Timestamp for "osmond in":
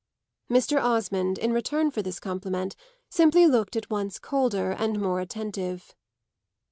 0.81-1.53